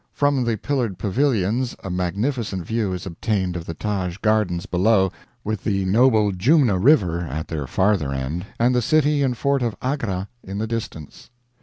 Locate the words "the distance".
10.57-11.29